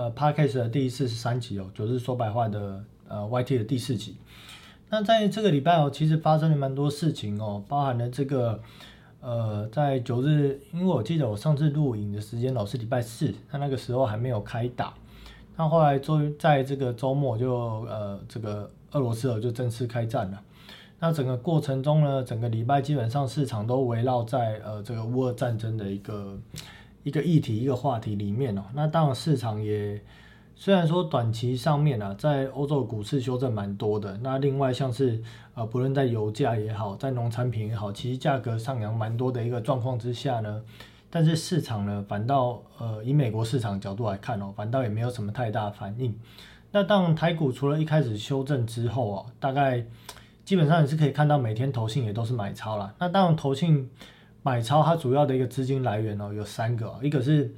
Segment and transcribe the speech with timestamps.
[0.00, 4.16] 呃 Podcast 的第四十三集哦，九日说白话的呃 YT 的第四集。
[4.88, 8.58] 那在这个礼拜哦，其实发生了蛮多事情哦，包含了这个
[9.20, 14.94] 呃，在九日，因为我记得我上次录影的时间老是礼拜四，那那个时候还没有开打。
[15.58, 20.40] 那后来周在这个周末就呃这个俄罗斯哦就正式开战了。
[20.98, 26.38] 那整个过程中呢，整个礼拜基本上市场都围绕在呃这个乌俄战争的一个
[27.02, 28.62] 一个议题一个话题里面哦。
[28.74, 30.00] 那当然市场也
[30.54, 34.16] 虽然说短期上面啊，在欧洲股市修正蛮多的。
[34.22, 35.22] 那另外像是
[35.54, 40.62] 呃不论在油价也好，在农产品也好，其实价格上扬蛮多的一个状况之下呢，
[41.08, 46.14] 但是市场呢反倒呃以美国市场角度来看哦，反倒也没有什么太大反应。
[46.72, 49.84] 那当台股除了一开始修正之后啊，大概。
[50.42, 52.92] 基本上你是可以看到每天投信也都是买超了。
[52.98, 53.88] 那当然投信
[54.42, 57.54] 买超它主要的一个资金来源哦有三个，一个是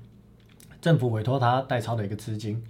[0.80, 2.60] 政府委托他代抄的一个资金，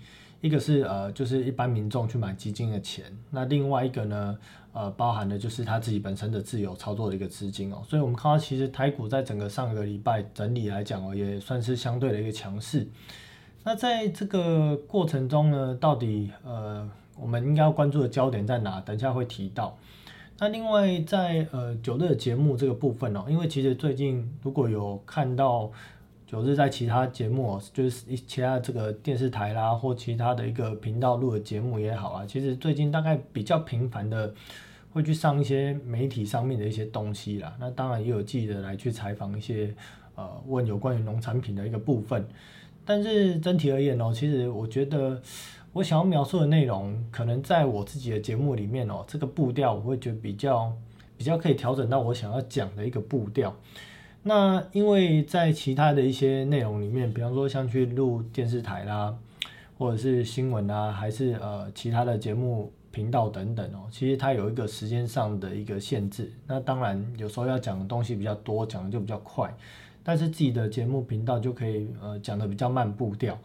[0.42, 4.38] 一个是呃就是一般民众去买基金的钱，那另外一个呢
[4.74, 7.82] 呃包含的就是他自己本身的自由操作的一个资金哦。
[7.88, 12.86] 所以我们看到其实台股在整个上个礼拜整理来讲哦也算是相对的一个强势。
[13.64, 16.86] 那在这个过程中呢，到底呃
[17.18, 18.78] 我们应该要关注的焦点在哪？
[18.80, 19.78] 等一下会提到。
[20.42, 25.70] 那另外在呃九日的节目这个部分哦，因为其实最近如果有看到
[26.26, 34.34] 九日在其他节目，哦就是其他这个电视台啦或其他的一个频道录的节目也好啊，其实最近大概比较频繁的
[34.92, 37.54] 会去上一些媒体上面的一些东西啦。
[37.60, 39.72] 那当然也有记者来去采访一些
[40.16, 42.26] 呃问有关于农产品的一个部分，
[42.84, 45.22] 但是整体而言哦，其实我觉得。
[45.72, 50.70] 我想要描述的内容，可能在我自己的节目里面哦，这个步调我会觉得比较
[51.16, 53.54] 比较可以调整到我想要讲的一个步调。
[54.22, 59.16] 那因为在其他的一些内容里面，比方说像去录电视台啦，
[59.78, 66.30] 或者是新闻啊，还是呃其他的节目频道等等哦，其实它有一个时间上的一个限制。
[66.46, 69.52] 那当然有时候要讲的东西比较多，讲的就比较快，
[70.04, 73.38] 但是自己的节目频道就可以呃讲的比较慢步调。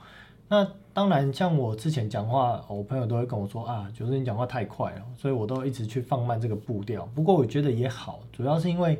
[0.49, 0.65] 那
[0.97, 7.05] 当然，像我之前讲话，我朋友都会跟我说啊，就是你讲话太快了，所以我都一直去放慢这个步调。
[7.13, 8.99] 不过我觉得也好，主要是因为，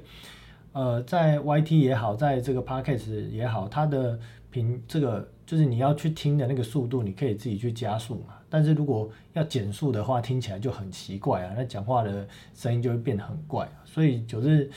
[0.74, 4.20] 呃，在 YT 也好，在这个 Podcast 也好，它的
[4.52, 8.36] 频这个就是你要去听的那个速度，你可以自己去加速嘛。
[8.48, 13.68] 但是如果要减速的话，听起来就很奇怪啊，那讲话的声音就会变得很怪。
[13.84, 14.70] 所以就是。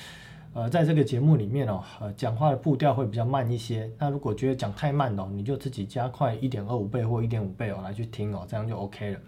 [0.52, 3.88] 呃，在这个节目里面哦，呃，讲话的步调会比较慢一些。
[3.96, 9.20] 那如果觉得讲太慢哦，你就自己加快一点二五倍或一点五倍哦来去听哦，这样就 OK 了。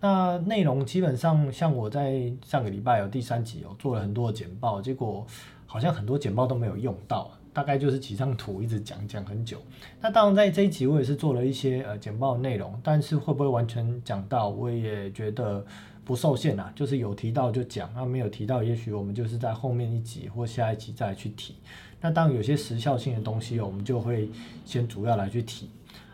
[0.00, 5.26] 那内容基本上像我在上个礼拜有第三集哦，做了很多的简报，结果
[5.66, 9.58] 好像很多简报都没有用到，大概就是几张图一直讲讲很久。
[10.00, 15.62] 那当然在这一集我也是做了一些呃简报内容，但是会不会完全讲到，我也觉得。
[16.06, 21.56] 不受限啊，就是有提到就讲，那没有提到，也许我们就是在后面一集或下一集再去提。
[22.00, 24.30] 那当然有些时效性的东西，我们就会
[24.64, 25.68] 先主要来去提。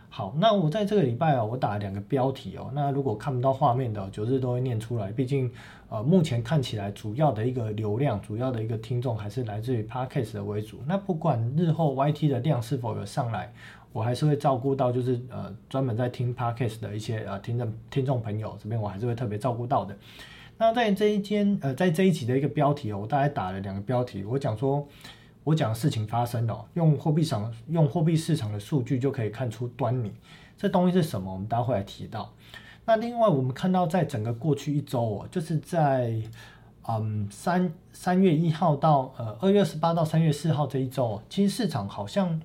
[0.08, 5.12] 好，那我在这个礼拜哦，我打了两个标题哦，那如果看不到画面的，九日都会念出来。
[5.12, 5.50] 毕竟
[5.90, 10.78] 呃，目前看起来主要的一个流量，主要的一个听众还是来自于 Podcast 的为主。
[10.86, 13.52] 那不管日后 YT 的量是否有上来。
[13.92, 19.94] 我还是会照顾到，就是呃专门在听 podcast 的一些呃听众听众朋友这边，我还是会特别照顾到的。
[20.56, 24.86] 那在这一间呃在这一集的一个标题哦，我大概打了两个标题，我讲说，
[25.44, 30.10] 我讲事情发生了，用货币场用货币市场的数据就可以看出端倪。
[30.56, 31.32] 这东西是什么？
[31.32, 32.32] 我们待会来提到。
[32.84, 36.14] 那另外我们看到，在整个过去一周哦，就是在
[36.88, 42.40] 嗯三三月一号到呃二月二十八到三月四号这一周，其实市场好像。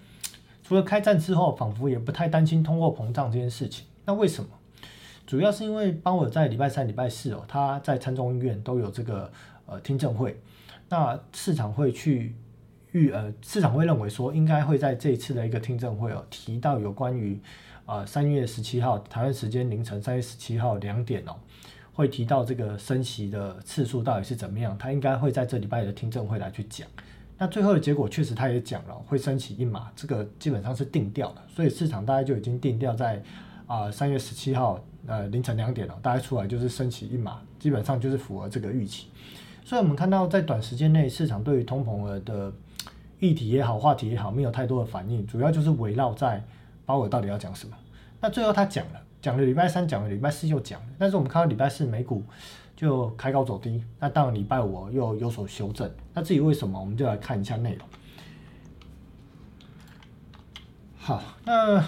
[0.68, 3.86] 除了开战之后，仿佛也不太担心通货膨胀这件事情。
[4.04, 4.50] 那为什么？
[5.26, 9.32] 主要是因为鲍尔在礼拜三、礼拜四哦，他在参众议院都有这个
[9.66, 10.38] 呃听证会。
[10.90, 12.36] 那市场会去
[12.92, 17.40] 预呃，市场会认为说，应该会在这一次的一个听证会哦，提到有关于
[17.86, 21.36] 呃三月十七号台湾时间凌晨三月十七号两点哦，
[21.94, 24.78] 会提到这个升息的次数到底是怎么样。
[24.78, 26.86] 他应该会在这礼拜的听证会来去讲。
[27.40, 33.22] 那最后的结果确实他也讲了，会升起一码，这个基本上是定调的，所以市场大概就已经定调在
[33.68, 39.08] 啊三月十七号呃凌晨两点了，大概出来就是升起一码，基本上就是符合这个预期。
[39.64, 42.52] 所以我们看到在短时间内市场对于通膨的
[43.20, 46.44] 议题也好，话题也好，没有太多的反应，主要就是围绕在
[46.86, 47.78] 鲍尔到底要讲什么。
[48.20, 52.24] 那最后他讲了，讲了礼拜三讲了，礼拜四又讲了，但是我们看到礼拜四美股。
[52.78, 57.88] 就开高走低，那到礼拜五又有所修正，那至于为什么，我们就来看一下内容。
[60.96, 61.84] 好，那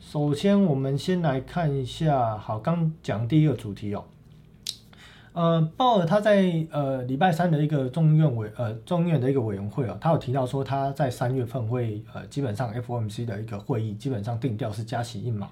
[0.00, 4.04] 首先我们先来看一下，好，刚讲第一个主题哦。
[5.32, 15.50] 呃，鲍尔他在呃礼拜三的一个众院委呃众院的一个委员会哦，他有提到说他在三月份会呃基本上 FOMC 的一个会议基本上定调是加息一码，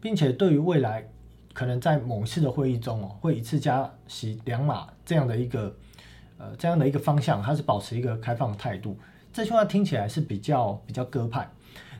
[0.00, 1.08] 并且对于未来
[1.52, 5.74] 可能在某次的会议中哦会一次加息两码这样的一个
[6.38, 8.96] 呃这样的一个方向，他是保持一个开放的态度。
[9.32, 11.48] 这句话听起来是比较比较鸽派，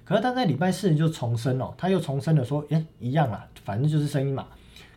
[0.04, 4.46] 可是他在礼拜四就重申哦，他又重申了说，哎，一样啦，反正就是升一码。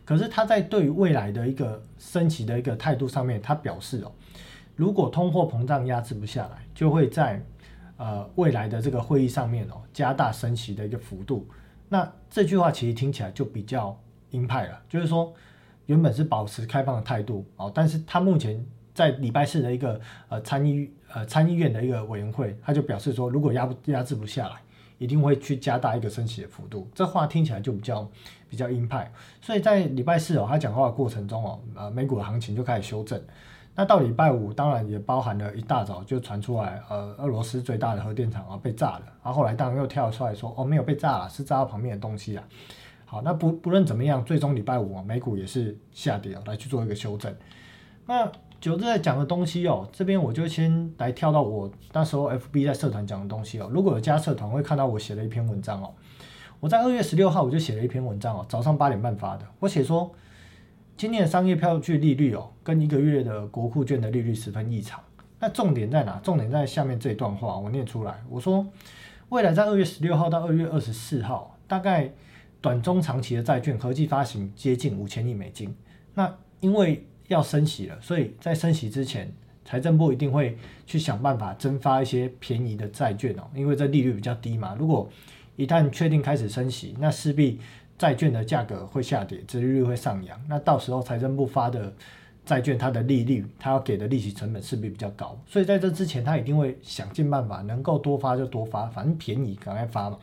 [0.03, 4.11] 可是他在对于未来的一个升级的一个态度上面，他表示哦，
[4.75, 7.41] 如果通货膨胀压制不下来，就会在
[7.97, 11.47] 呃未来的这个会议上面哦加大升息的一个幅度。
[11.87, 13.97] 那这句话其实听起来就比较
[14.35, 15.33] 鹰派了，就是说
[15.85, 19.99] 原本是保持开放的态度哦，但是他目前在礼拜四的一个
[20.29, 24.55] 呃参议呃参议院的一个委员会，他就表示说，如果压不压制不下来。
[24.97, 28.09] 一定会去加大一个升息的幅度，这话听起来就比较
[28.49, 29.11] 比较鹰派，
[29.41, 33.21] 所以在礼拜四哦，他讲话的过程中哦，呃，美股的行情就开始修正。
[33.75, 42.43] 那到礼拜五，当然也包含了一大早就传出来，呃，俄罗斯最大的核电厂啊被炸了，然后后来当然又跳出来说，哦，没有被炸了，是炸到旁边的东西啊。
[43.05, 47.33] 好，那不不论怎么样，最终礼拜五啊，美股也是下跌来去做一个修正。
[48.07, 48.29] 那
[48.59, 53.69] 九日在讲的东西哦，这边我就先来跳到我那时候 FB 在社团讲的东西哦。
[53.71, 55.93] 如果有加社团，会看到我写了一篇文章哦。
[56.59, 59.45] 我在二月十六号我就写了一篇文章哦，早上八点半发的。
[59.59, 60.11] 我写说，
[60.97, 64.99] 今年的商业票据利率哦，跟一个月的国库券的利率十分异常。
[65.39, 66.19] 那重点在哪？
[66.23, 68.23] 重点在下面这一段话，我念出来。
[68.29, 68.65] 我说，
[69.29, 72.11] 未来在二月十六号到二月二十四号，大概
[72.65, 75.71] 短中长期的债券合计发行接近五千亿美金。
[76.15, 79.31] 那因为要升息了，所以在升息之前，
[79.63, 80.57] 财政部一定会
[80.87, 84.75] 去想办法增发一些便宜的债券哦，因为这利率比较低嘛。
[84.79, 85.07] 如果
[85.55, 87.59] 一旦确定开始升息，那势必
[87.99, 90.35] 债券的价格会下跌，殖利率会上扬。
[90.49, 91.93] 那到时候财政部发的
[92.47, 95.39] 债券，它的利率，它要给的利息成本势必比较高。
[95.45, 100.17] 所以在这之前，它一定会想尽办法，能够多发就多发，反正便宜赶快发嘛。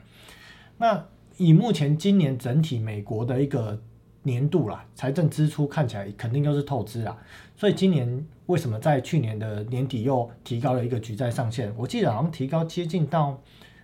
[0.77, 1.07] 那
[1.47, 3.81] 以目前今年整体美国的一个。
[4.25, 7.19] 年度啦，财政支出看起来肯定又是透支啦，
[7.57, 11.75] 所以今年为什么在去年的年底又提高了一个举债上限？
[11.77, 13.41] 我记得好像提高接近到，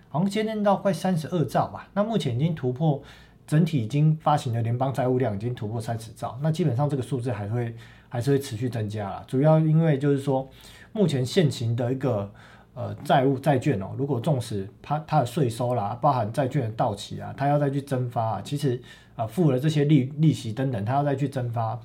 [0.07, 1.89] 好像接近到快三十二兆吧。
[1.93, 3.03] 那目前已经突破，
[3.45, 6.39] 整体已经发行的联邦债务量已经突破三十兆。
[6.41, 7.75] 那基本上这个数字还会
[8.07, 10.47] 还是会持续增加了，主要因为就是说
[10.93, 12.31] 目前现行的一个。
[12.75, 18.81] 呃，债务债券哦，如果纵使它它的税收啦，包含债券的到期啊，它要再去增发啊，其实
[19.17, 21.77] 啊付了这些利利息等等，它要再去增发，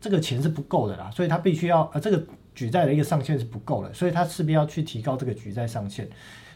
[0.00, 2.24] 这个钱是不够的啦，所以它必须要呃这个
[2.54, 6.08] 举债的一个上限是不够的，所以它势必要去提高这个举债上限。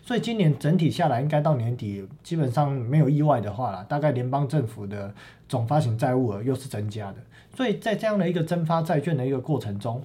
[0.02, 5.12] 所以今年整体下来，应该到年底基本上没有意外的话啦，大概联邦政府的
[5.48, 7.18] 总发行债务额又是增加的，
[7.54, 10.02] 所以在这样的一个增发债券的一个过程中。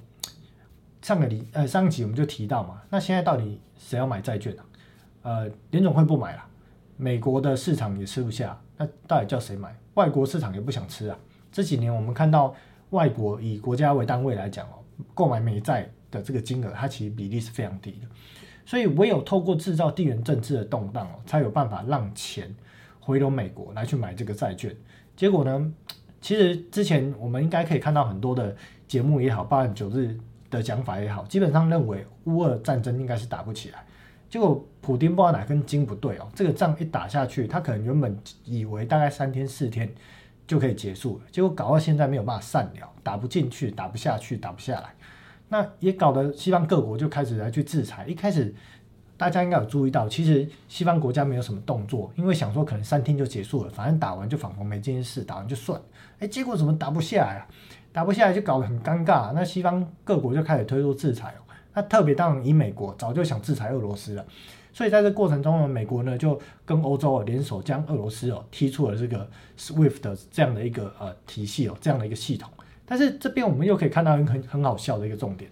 [1.02, 4.66] 上个礼呃上一集我们就提到嘛，那现在到底谁要买债券啊？
[5.24, 6.44] 呃，联总会不买了，
[6.96, 9.76] 美国的市场也吃不下，那到底叫谁买？
[9.96, 11.18] 外国市场也不想吃啊。
[11.52, 12.56] 这几年我们看到
[12.92, 14.78] 外国以国家为单位来讲哦，
[15.14, 18.08] 购买美债的这个金额，它其实比例是非常低的。
[18.64, 22.56] 所以唯有透过制造地缘政治的动荡哦，才有办法让钱
[23.00, 24.76] 回流美国来去买这个债券。
[25.16, 25.74] 结果呢，
[26.22, 28.56] 其实之前我们应该可以看到很多的
[28.88, 30.16] 节目也好，八月九日。
[30.52, 33.84] 的讲法也好，基本上认为乌俄战争应该是打不起来。
[34.30, 38.16] 结果普丁不知道哪根筋不对哦，这个仗一打下去，他可能原本
[38.46, 39.92] 以为大概三天四天
[40.48, 44.94] 就可以结束了，结果搞到现在没有办法善了，打不进去，打不下去，打不下来。
[45.50, 48.06] 那也搞得西方各国就开始来去制裁。
[48.08, 48.56] 一开始
[49.18, 55.80] 大家应该有注意到，其实西方国家没有什么动作，因为想说可能三天就结束了，反正打完就仿佛没这件事，打完就算。
[56.20, 57.48] 哎，结果怎么打不下来啊？
[57.94, 61.42] 打不下来就搞得很尴尬，那西方各国就开始推出制裁哦。
[61.74, 64.26] 那特别当以美国早就想制裁俄罗斯了，
[64.74, 69.26] 所以在这过程中呢，美国呢就跟欧洲联手将俄罗斯哦踢出了这个
[69.58, 72.50] SWIFT 的这样的一个呃体系哦，这样的一个系统。
[72.86, 75.50] 但是这边我们又可以看到很很很好笑的一个重点，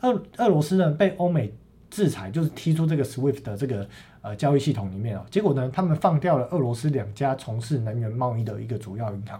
[0.00, 1.52] 俄俄罗斯呢被欧美
[1.90, 3.86] 制裁，就是踢出这个 SWIFT 的这个
[4.22, 9.38] 呃交易系统里面哦，结果呢他们放掉了俄罗斯两家从事能源贸易的一个主要银行，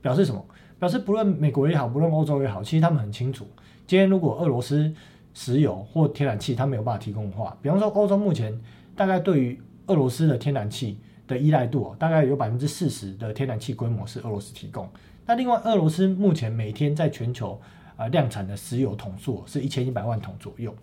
[0.00, 0.42] 表示什么？
[0.78, 3.46] 表示不论美国也好，不论欧洲也好，其实他们很清楚，
[3.86, 4.94] 今天如果俄罗斯
[5.34, 8.58] 石油或天然气它没有办法提供的话，比方说欧洲目前
[8.94, 14.88] 大概对于俄罗斯的天然气的依赖度哦，大概有百分之四十的天然气规模是俄罗斯提供。
[15.26, 17.60] 那另外，俄罗斯目前每天在全球
[17.96, 20.74] 啊量产的石油桶数是一千一百万桶左右，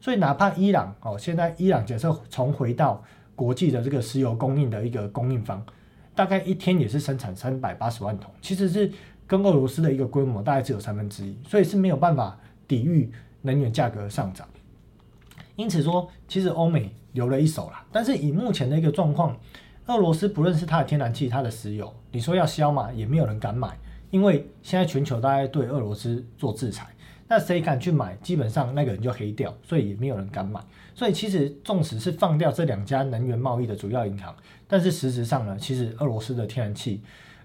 [0.00, 3.02] 所以哪怕伊朗哦，现在伊朗假设重回到
[3.34, 5.64] 国际的这个石油供应的一个供应方。
[6.14, 8.92] 大概一天也是生产三百八十万桶，其实是
[9.32, 13.10] 跟俄罗斯的一个规模大概只有三分之一，所以是没有办法抵御
[13.40, 14.46] 能源价格上涨。
[15.56, 17.82] 因此说，其实欧美留了一手啦。
[17.90, 19.34] 但是以目前的一个状况，
[19.86, 23.74] 俄罗斯不论是它的天然气、它的石油，你说要销嘛，也没有人敢买，
[24.10, 26.86] 因为现在全球大概对俄罗斯做制裁，
[27.26, 28.14] 那谁敢去买？
[28.16, 30.60] 基本上那个人就黑掉，所以也没有人敢买。
[30.94, 34.36] 所以其实纵使是放掉这两家能源贸易的主要银行，
[34.68, 37.00] 但是实质上呢，其实俄罗斯的天然气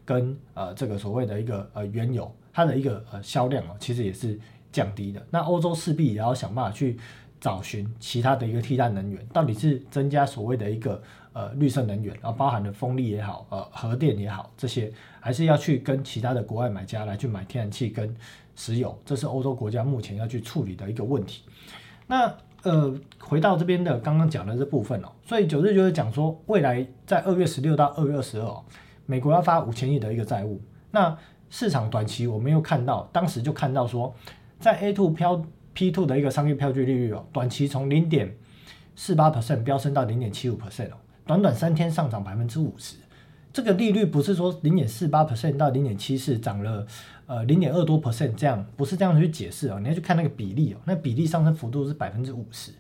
[0.08, 4.40] 跟呃这个所谓的一个呃原油，它的一个呃销量哦，其实也是
[4.72, 5.22] 降低的。
[5.30, 6.98] 那欧洲势必也要想办法去。
[7.40, 11.00] 找寻其他的一个替代能源，到底是增加所谓的一个
[11.34, 18.12] 呃绿色能源，然后包含的风力也好，呃核电也好，这些还是要去跟其他的国外买家来去买天然气跟
[18.56, 21.44] 石油，这是欧洲国家目前要去处理的一个问题。
[22.08, 28.64] 那呃回到这边的刚刚讲的这部分哦，所以九日就是讲说，未来在二月十六到二月二十二，
[29.08, 30.62] 美国要发五千亿的一个债务，
[30.92, 31.18] 那
[31.50, 34.14] 市场短期我们又看到，当时就看到说，
[34.60, 35.44] 在 A two 飘。
[35.74, 38.36] P two 的一个商业票据利率哦，短期从零点
[38.96, 42.96] 四八 percent 飙升到零点七五 percent 哦，短短三天上涨百分之五十。
[43.54, 46.84] 这个利率不是说零点四八 percent 到零点七四涨了
[47.28, 52.72] 呃零点二多 percent 这样，不是这样去解释哦，你要去看那个比例哦，那比例上升幅度是百分之五十。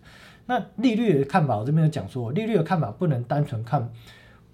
[0.47, 3.87] 那利率的看法，我这边有讲说，利率的看法不能单纯看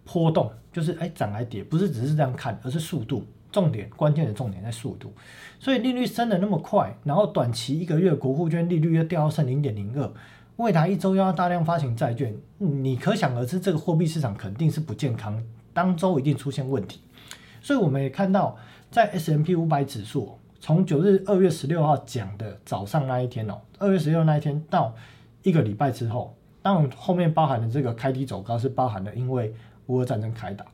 [0.06, 3.26] 波动，就是哎涨还跌，不是只是这样看，而是速度。
[3.52, 5.14] 重点关键的重点在速度，
[5.60, 10.12] 所以利率升的那么快，然后短期一个月国库券利率又掉到剩零点零二，
[10.56, 15.40] 未来一周又要大量发行债券，你可想而知，这个货币市场肯定是不健康，
[15.72, 17.02] 当周一定出现问题。
[17.62, 18.58] 所以我们也看到，
[18.90, 24.96] 在 S M P 五百指数从九日二月十六号讲的早上那一天哦，二月十六那一天到
[25.44, 29.54] 一个礼拜之后，当然后面包含的这个开低走高是包含了因为
[29.88, 30.66] 乌俄战争开打，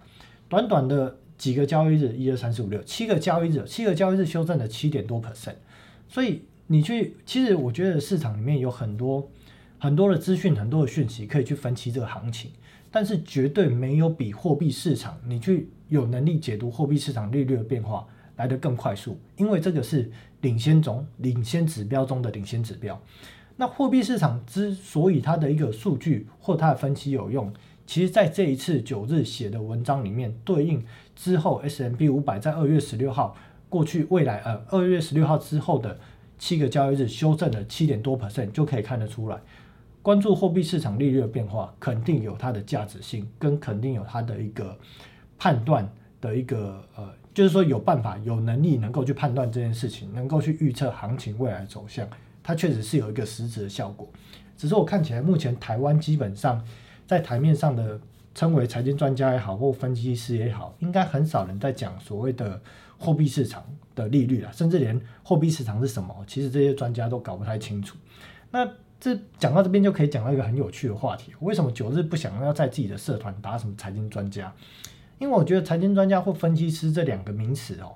[0.47, 1.17] 短短的。
[1.39, 5.55] 几个交易日，一二三四五六，七个交易日，七个交易日修正了七点多 percent，
[6.09, 9.25] 所以你去，其实我觉得市场里面有很多
[9.77, 12.51] 很多的资讯，很多的讯息可以去分析这个行情，
[12.91, 20.11] 但是绝对没有比货币市场你去有能力解读货币市场利率的变化来得更快速，因为这个是
[20.41, 23.01] 领先中领先指标中的领先指标。
[23.55, 27.49] 那货币市场之所以它的一个数据或它的分析有用。
[27.89, 33.35] 其实，在这一次九日写的文章里面，对应之后 S M P 五百在二月十六号
[33.67, 35.99] 过去未来呃二月十六号之后的
[36.37, 39.39] 七个交易日修正了七点多 percent，就可以看得出来，
[40.03, 44.77] 关注货币市场利率的变化，肯定有它的价值性，跟肯定有它的一个
[45.39, 45.91] 判断
[46.21, 52.07] 的一个呃，就是说有办法、有能力能够去判断这件事情，能够去预测行情未来走向，
[52.43, 54.07] 它确实是有一个实质的效果。
[54.55, 56.63] 只是我看起来，目前台湾基本上。
[57.09, 57.99] 在台面上的
[58.35, 62.61] 称为财经专家也好，或分析师也好，应该很少人在讲所谓的
[62.99, 67.97] 货币市场的利率啊，甚至连货币市场是什么，其实这些专家都搞不太清楚。
[68.51, 68.63] 那
[68.99, 74.53] 这讲到这边就可以讲到一个很有趣的话题：为什么九日不想要在自己的社团打什么财经专家？
[75.17, 77.95] 因为我觉得财经专家或分析师这两个名词哦，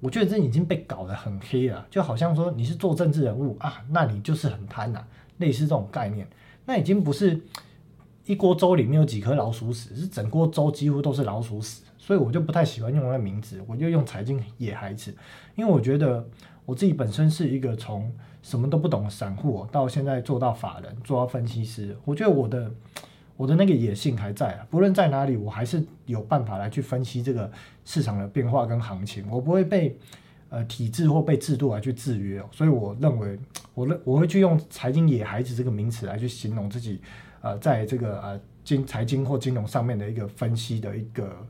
[0.00, 5.04] 我觉得这已经被搞得很黑了，就好像说你是做政治人物啊，那你就是很贪呐，
[5.36, 6.26] 类似这种概念，
[6.64, 7.38] 那已经不是。
[8.28, 15.16] 一锅粥里面有几颗老鼠屎，是整锅粥几乎都是老鼠屎，所以我就不太喜欢用那个名字，我就用财经野孩子，
[15.56, 16.28] 因为我觉得
[16.66, 22.70] 我自己本身是一个从什么都不懂的散户，到现在做到法人，做到分析师，我觉得我的
[23.38, 27.50] 我的那个野性还在啊，不论在哪里，我还是有办法来去分析这个
[27.86, 29.98] 市场的变化跟行情，我不会被
[30.50, 33.38] 呃体制或被制度来去制约，所以我认为
[33.72, 37.00] 我认我会去用财经野孩子这个名词来去形容自己。
[37.40, 41.46] 呃，在这个呃金财经或金融上面的一个分析的一个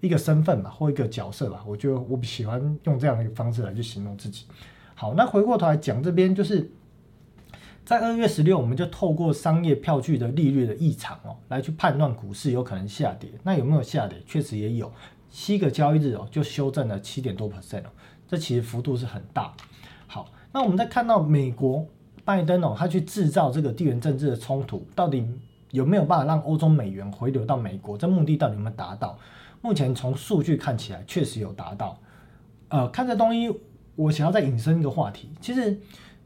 [0.00, 4.46] 一个身份吧，或一个角色吧，我觉得我喜欢用这样的一个方式来去形容自己。
[4.94, 6.70] 好，那回过头来讲这边，就是
[7.84, 13.30] 在二月十六，我们就透过商业票据的利率的异常哦，来去判断股市有可能下跌。
[13.44, 14.20] 那有没有下跌？
[14.26, 14.92] 确实也有，
[15.30, 17.90] 七个交易日哦，就修正了七点多 percent 哦，
[18.26, 19.54] 这其实幅度是很大。
[20.06, 21.86] 好，那我们再看到美国。
[22.28, 25.26] 拜登哦，他去制造这个地缘政治的冲突，到底
[25.70, 27.96] 有没有办法让欧洲美元回流到美国？
[27.96, 29.18] 这目的到底有没有达到？
[29.62, 31.98] 目前从数据看起来，确实有达到。
[32.68, 33.50] 呃，看这东西，
[33.96, 35.30] 我想要再引申一个话题。
[35.40, 35.80] 其实，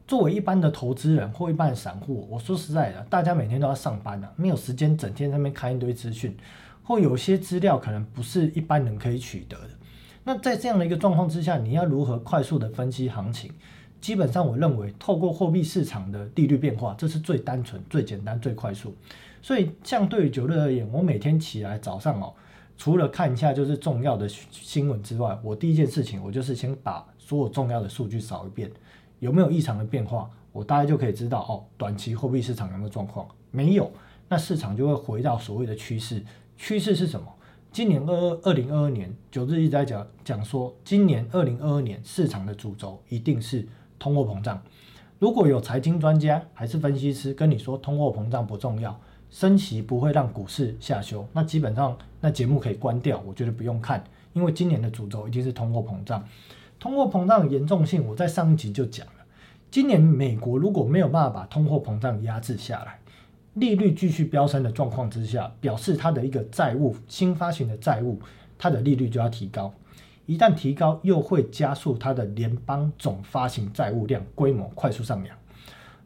[0.05, 6.35] 作为一般的投资人或一般的散户，我说实在的，大家每天都要上班啊，没有时间整天在那边看一堆资讯，
[6.83, 9.69] 或有些资料可能不是一般人可以取得的。
[10.25, 13.49] 那在这样的一个状况之下，你要如何快速的分析行情？
[14.03, 18.93] 基本上，我认为透过货币市场的利率变化，这是最单纯、最简单、最快速。
[19.41, 22.33] 所以，相对于九日而言，我每天起来早上哦，
[22.77, 28.69] 除了看一下就是重要的新闻之外，我第一件事情我就是先把所有重要的数据扫一遍，
[29.19, 33.25] 有没有异常的变化，我大概就可以知道哦，短期货币市场有没有状况？
[33.51, 33.89] 没有，
[34.27, 36.21] 那市场就会回到所谓的趋势。
[36.57, 37.25] 趋势是什么？
[37.71, 43.65] 今年二二二零二二年九日一直在讲讲说，今年二零二二年市场的主轴一定是
[44.03, 44.61] 通货膨胀。
[45.17, 56.21] 如果有财经专家还是分析师跟你说通货膨胀不重要，升息不会让股市下修，那基本上那节目可以关掉，我觉得不用看，因为今年的主轴一定是通货膨胀。
[56.77, 59.13] 通货膨胀的严重性，我在上一集就讲了。
[59.71, 62.99] 今年美国如果没有办法把通货膨胀压制下来，
[63.53, 68.19] 利率继续飙升的状况之下，表示它的一个债务新发行的债务，
[68.57, 69.73] 它的利率就要提高。
[70.25, 75.37] 一旦提高，又会加速它的联邦总发行债务量规模快速上扬。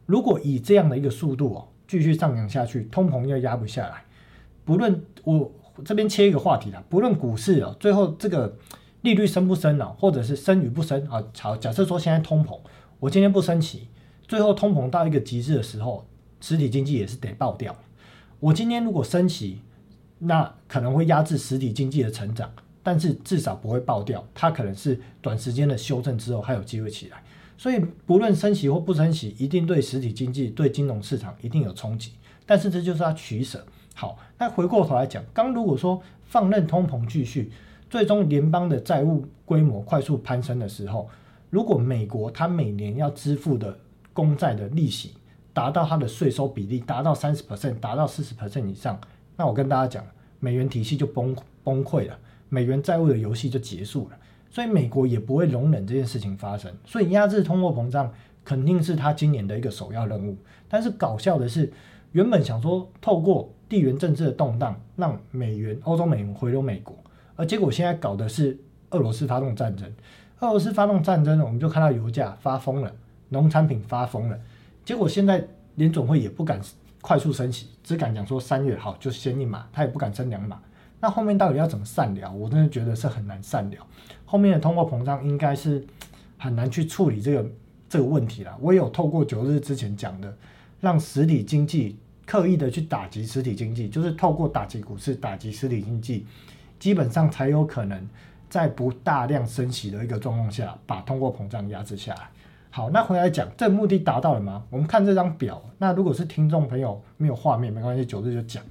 [0.05, 1.67] 如果以这样的一个速度哦。
[1.89, 4.03] 继续上扬下去，通膨又压不下来。
[4.65, 5.49] 不论我
[5.85, 8.57] 这边切一个话题啦，不论股市哦，最后这个
[9.03, 11.23] 利率升不升哦，或者是升与不升啊？
[11.39, 12.59] 好，假设说现在通膨，
[12.99, 13.87] 我今天不升息，
[14.27, 16.05] 最后通膨到一个极致的时候，
[16.41, 17.73] 实体经济也是得爆掉。
[18.41, 19.61] 我今天如果升息，
[20.19, 22.51] 那可能会压制实体经济的成长，
[22.87, 27.21] 但是至少不会爆掉，它可能是短时间的修正之后还有机会起来。
[27.57, 32.13] 所以不论升息或不升息，一定对实体经济、对金融市场一定有冲击。
[32.45, 33.61] 但是这就是它取舍。
[33.93, 37.51] 好，那回过头来讲，刚如果说放任通膨继续，
[37.89, 41.09] 最终联邦的债务规模快速攀升的时候，
[41.49, 43.77] 如果美国它每年要支付的
[44.13, 45.15] 公债的利息
[45.51, 48.97] 达到它的税收比例达到三十 percent，达到四十 percent 以上，
[49.35, 50.05] 那我跟大家讲，
[50.39, 52.17] 美元体系就崩崩溃了，
[52.49, 54.17] 美元债务的游戏就结束了。
[54.49, 58.11] 所以美国也不会容忍这件事情发生，所以压制通货膨胀
[58.45, 60.35] 肯定是他今年的一个首要任务。
[60.69, 61.71] 但是搞笑的是，
[62.13, 66.95] 原本想说透过地缘政治的动荡让美元、欧洲美元回流美国，
[67.35, 68.57] 而结果现在搞的是
[68.91, 69.91] 俄罗斯发动战争。
[70.39, 72.91] 俄罗斯发动战争呢，我们就看到油价发疯了，
[73.29, 74.39] 农产品发疯了。
[74.85, 76.59] 结果现在联总会也不敢
[77.01, 80.61] 快速升息，只敢讲说三月好就先一码，他也不敢升两码。
[80.99, 82.31] 那后面到底要怎么善了？
[82.31, 83.77] 我真的觉得是很难善了。
[84.25, 85.85] 后面的通货膨胀应该是
[86.37, 87.49] 很难去处理这个
[87.87, 88.57] 这个问题了。
[88.59, 90.35] 我也有透过九日之前讲的，
[90.81, 96.25] 让实体经济刻意的去打击实体经济，就是透过打击股市、打击实体经济，
[96.79, 98.09] 基本上才有可能
[98.49, 102.21] 在不大量升息的一个状况下，把通货膨胀压制下来。
[102.71, 104.63] 好，那回来讲，这目的达到了吗？
[104.71, 105.61] 我们看这张表。
[105.77, 108.63] 那如果是听众朋友没有画面没关系，九日就讲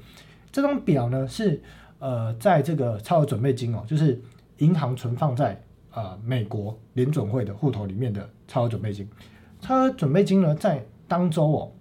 [0.51, 1.62] 这张表呢是。
[1.99, 4.21] 呃，在这个超额准备金哦，就是
[4.59, 5.61] 银行存放在
[5.93, 9.09] 呃美国联准会的户头里面的超额准备金。
[9.61, 11.73] 超额准备金呢，在当周哦，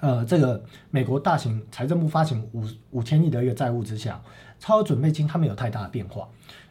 [0.00, 4.20] 呃，这个美国大型财政部发行五五千亿的一个债务之下，
[4.58, 6.28] 超额准备金它没有太大的变化。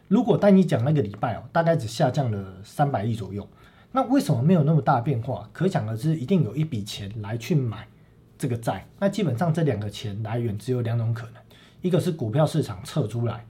[0.08, 3.48] 如果带你讲那个礼拜哦，大概只下降了三百亿左右。
[3.92, 5.48] 那为什么没有那么大的变化？
[5.52, 7.88] 可想而知，一定有一笔钱来去买
[8.38, 8.86] 这个债。
[9.00, 11.34] 那基本上这两个钱来源只有两种可能。
[11.82, 13.46] 一个是股票市场撤出来，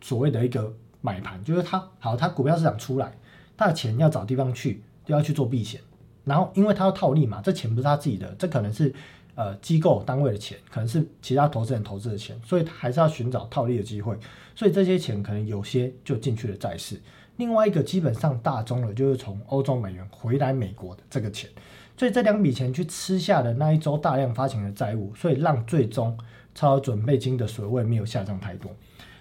[0.00, 3.12] 所谓的一个买盘，就是他好，他股票市场出来，
[3.56, 5.80] 他的钱要找地方去，就要去做避险，
[6.24, 8.94] 然后因为他要套利嘛，这钱不是他自己的，这可能是
[9.34, 14.16] 呃机构单位的钱，可能是其他投资人投资的钱，所以他还是要寻找套利的机会，
[14.54, 17.00] 所以这些钱可能有些就进去了债市，
[17.36, 21.50] 另外一个基本上大宗的，就是从欧洲美元回来美国的这个钱，
[21.96, 26.16] 所以这两笔钱去吃下的那一周大量发行的债务，所以让最终。
[26.54, 28.70] 超额准备金的水位没有下降太多。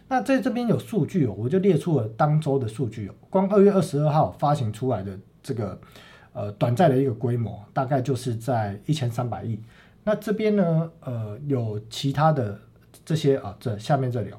[0.07, 3.09] 那在这边有数据哦，我就列出了当周的数据。
[3.29, 5.79] 光二月二十二号发行出来的这个
[6.33, 9.57] 呃短债的一个规模，大概就是在一千三百亿。
[10.03, 12.59] 那这边呢，呃，有其他的
[13.05, 14.37] 这些啊，这下面这里哦，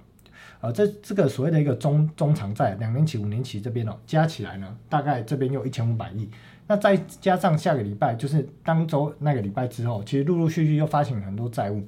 [0.61, 6.29] 呃，这这个所谓的一个中中长债，两年期、五年期这边哦，加起来呢，大概这边有一千五百亿。
[6.67, 11.83] 那再加上下个礼拜，就是当周那个礼拜之后，其实陆陆续续又发行很多债务。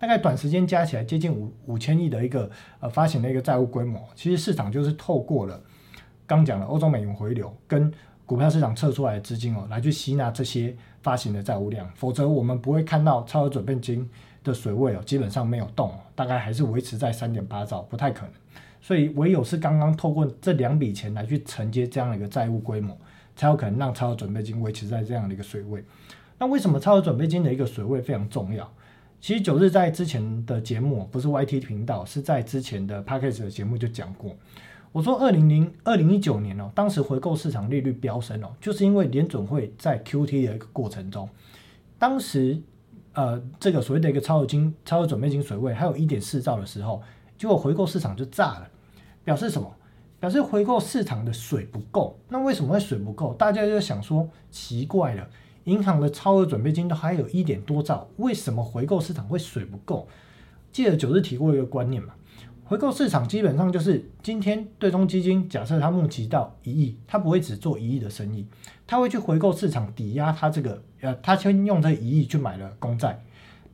[0.00, 5.62] 大概短时间加起来接近五五千亿的一个呃发行的一个债务规模，其实市场就是透过了
[6.26, 7.92] 刚讲的欧洲美元回流跟
[8.24, 14.08] 股票市场撤出来的资金哦，来去吸纳这些发行的债务量，否则我们不会看到超额准备金
[14.42, 18.32] 的水位哦，基本上没有动，大概还是维持在三点八兆，不太可能。
[18.80, 22.96] 所以唯有是刚刚透过这两笔钱来去承接这样的一个债务规模，
[23.36, 25.84] 才有可能让超额准备金维持在这样的一个水位。
[26.38, 28.72] 那为什么超额准备金的一个水位非常重要？
[29.20, 34.34] 其实九日在之前的节目不是 YT 频道，是在之前的 p a c k a g e 的节目就讲过。
[34.92, 41.28] 我说二零零二零一九年哦，当时回购市场利率飙升哦，就是因为联准会在 QT 的一个过程中，
[41.98, 42.60] 当时
[43.12, 47.02] 呃这个所谓的一个超额金超额准备金水位还有一点四兆的时候，
[47.36, 48.68] 结果回购市场就炸了，
[49.22, 49.70] 表示什么？
[50.18, 52.18] 表示回购市场的水不够。
[52.28, 53.32] 那为什么会水不够？
[53.34, 55.28] 大家就想说奇怪了，
[55.64, 60.06] 银行的超额准备金都还有一点多兆，为什么回购市场会水不够？
[60.72, 62.14] 记得九日提过一个观念嘛，
[62.64, 68.46] 回购市场基本上就是今天对冲基金假设它募集到一亿，它不会只做一亿的生意，
[68.86, 73.22] 它会去回购市场抵押它这个，呃，它先用这一亿去买了公债，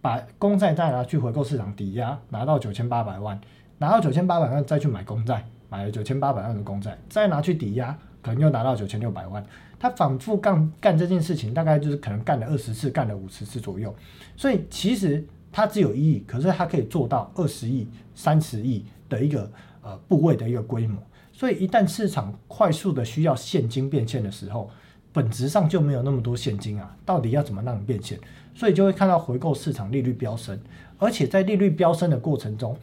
[0.01, 3.41] 把公债再拿去回购市场抵押，拿到九千八百万，
[3.79, 5.45] 拿到九千八百万再去买公债。
[5.69, 9.45] 买了九千八百万的公债，再拿去抵押，可能又拿到九千六百万。
[9.79, 13.95] 他反复干干这件事情，大概就是可能干了二十次，干了五十次左右。
[14.37, 19.51] 所以其实他只有一亿，可是他可以做到二十亿、三十亿的一个
[19.83, 21.01] 呃部位的一个规模。
[21.33, 24.71] 所以一旦市场快速的需要现金变现的时候，
[25.13, 26.97] 本质上就没有那么多现金啊。
[27.05, 28.19] 到底要怎么让你变现？
[28.55, 30.59] 所以就会看到回购市场利率飙升，
[30.97, 32.75] 而且在利率飙升的过程中。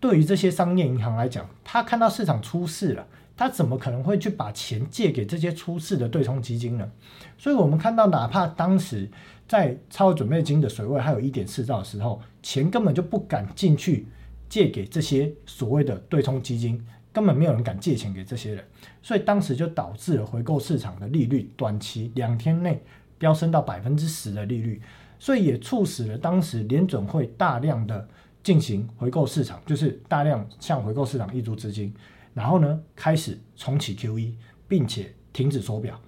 [0.00, 3.06] 对于这些商业银行来讲，他看到市场出事了，
[3.42, 6.88] 他怎么可能会去把钱借给这些出事的对冲基金呢？
[7.36, 9.10] 所以，我们看到，哪怕当时
[9.48, 14.06] 在超额准备金的水位还有一点四兆的时候，钱根本就不敢进去
[14.48, 16.80] 借给这些所谓的对冲基金，
[17.12, 18.64] 根本没有人敢借钱给这些人，
[19.02, 22.80] 所以当时就导致了回购市场的利率短期两天内
[23.18, 24.80] 飙升到百分之十的利率，
[25.18, 28.08] 所以也促使了当时联准会大量的。
[28.44, 31.94] 进行回购市场，就是大量向回购市场溢出资金，
[32.34, 34.32] 然后呢开始重启 QE，
[34.66, 36.00] 并且停止缩表。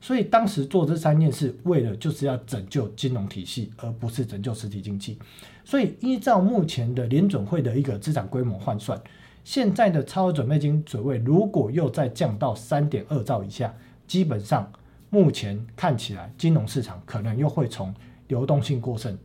[0.00, 5.16] 所以当时做这三件事，为了就是要拯救金融体系，而不是拯救实体经济。
[5.64, 9.00] 所以依照目前的联准会的一个资产规模换算，
[9.44, 13.72] 现在的超额准备金水位如果又再降到三点二兆以下，
[14.08, 14.72] 基本上
[15.08, 17.94] 目前看起来金融市场可能又会从
[18.26, 19.16] 流动性过剩。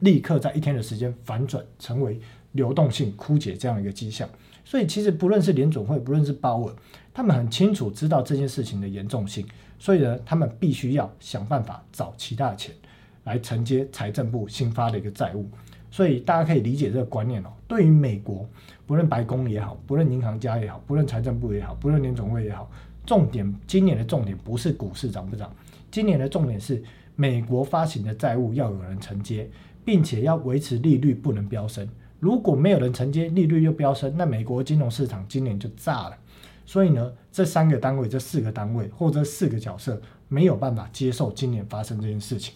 [0.00, 2.18] 立刻在一天的时间反转，成为
[2.52, 4.26] 流动性枯竭这样一个迹象。
[4.68, 6.74] 所以其实不论是联总会，不论是鲍尔，
[7.14, 9.46] 他们很清楚知道这件事情的严重性，
[9.78, 12.74] 所以呢，他们必须要想办法找其他的钱
[13.22, 15.48] 来承接财政部新发的一个债务。
[15.88, 17.52] 所以大家可以理解这个观念哦。
[17.68, 18.44] 对于美国，
[18.88, 22.68] 不论白宫也好，不论银行家也好，不论财政部也好，不论联总会也好，
[23.06, 25.54] 重点今年的重点不是股市涨不涨，
[25.92, 26.82] 今年的重点是
[27.14, 29.48] 美国发行的债务要有人承接。
[29.86, 36.16] 并且要维持利率不能飙升，如果没有人承接，利率又飙升，那美国金融市场今年就炸了。
[36.64, 42.54] 所以呢，这三个单位、这四个单位或者四个角色没有办法接受今年发生这件事情，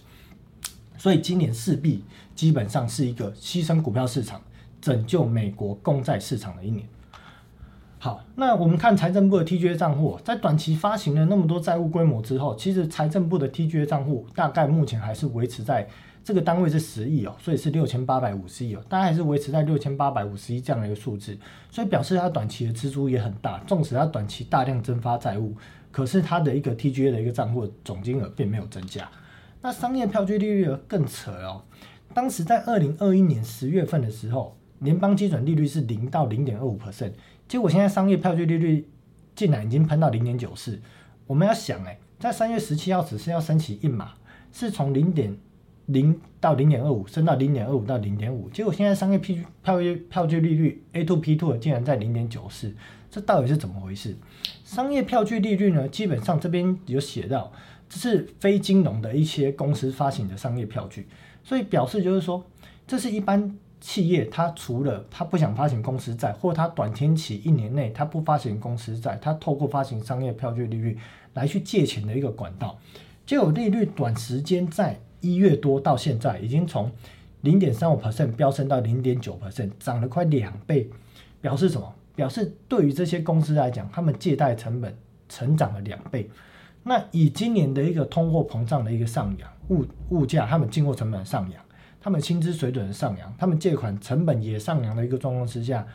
[0.96, 2.02] 所以今年势必
[2.34, 4.40] 基本上是一个牺牲股票市场、
[4.80, 6.84] 拯救美国公债市场的一年。
[7.98, 15.86] 好，那我们看财政部的 TGA 账户，在短期发行了那么多债务规模之后，其实财政部的 TGA 账户大概目前还是维持在。
[16.22, 21.36] 这个单位是十亿哦，所以是六千八百五十亿哦，大概还是维持在六千八百五十亿这样的一个数字，
[21.70, 23.58] 所以表示它短期的支出也很大。
[23.66, 25.56] 纵使它短期大量增发债务，
[25.90, 29.08] 可是它的一个 TGA 的一个账户总金额并没有增加。
[29.62, 31.62] 那商业票据利率更扯哦，
[32.12, 37.12] 当时在二零二一年十月份的时候，联邦基准利率是零到零点二五 percent，
[37.48, 38.86] 结果现在商业票据利率
[39.34, 40.80] 竟然已经喷到零点九四。
[41.26, 44.12] 我们要想哎，在三月十七号只是要升起一码，
[44.52, 45.34] 是从零点。
[45.92, 52.72] 零到零点二五，升到零点二五到零点五，结果现在商业票票据票据利率 A to P two 竟然在零点九四，
[53.10, 54.16] 这到底是怎么回事？
[54.64, 55.88] 商业票据利率呢？
[55.88, 57.52] 基本上这边有写到，
[57.88, 61.08] 这是非金融的一些公司发行的商业票据，
[61.42, 62.44] 所以表示就是说，
[62.86, 70.96] 这是一般企业它除了它不想发行公司债，或它短天期一年内它不发行公司债，它透过发行商业票据利率
[71.34, 72.78] 来去借钱的一个管道，
[73.26, 75.00] 结果利率短时间在。
[75.20, 76.90] 一月多到现在，已经从
[77.42, 80.90] 零点三五 percent 飙升到零点九 percent，涨了快两倍。
[81.40, 81.94] 表示什么？
[82.14, 84.94] 表示对于这些公司来讲，他们借贷成本
[85.26, 86.28] 成长了两倍。
[86.82, 91.64] 那以今年的一个通货膨胀的一个上扬，物物价他们进货成本上扬，
[91.98, 95.86] 他们薪资水准上扬，他们借款成本也上扬的一个状况之下，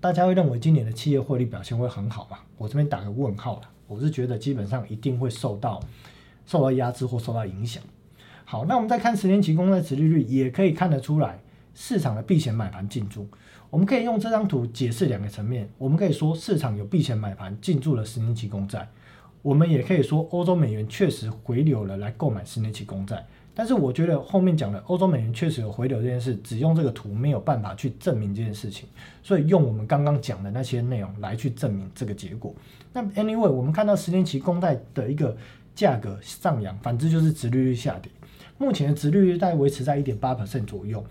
[0.00, 2.38] 大家会认为今年的企业获利表现会很好吗？
[2.56, 3.62] 我这边打个问号了。
[3.86, 5.80] 我是觉得基本上一定会受到
[6.46, 7.82] 受到压制或受到影响。
[8.50, 11.38] 好，那我们再看十年期公债殖利率，也可以看得出来
[11.74, 13.28] 市场的避险买盘进驻。
[13.68, 15.68] 我们可以用这张图解释两个层面。
[15.76, 18.88] 我们可以说市场有避险买盘进驻了十年期公债，
[19.42, 23.22] 我们也可以说欧洲美元确实回流了来购买十年期公债。
[23.54, 28.88] 但是我觉得后面讲的欧洲美元确实有回流这件事，只用这个图没有办法去证明这件事情，
[29.22, 32.54] 所以用我们刚刚讲的那些内容来去证明这个结果。
[32.94, 35.36] 那 anyway，我们看到十年期公债的一个
[35.74, 38.10] 价格上扬，反之就是殖利率下跌。
[38.58, 41.04] 目前的殖利率在维持在一点八 percent 左右。